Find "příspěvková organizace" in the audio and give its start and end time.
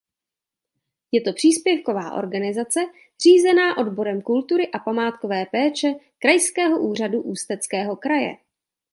1.33-2.79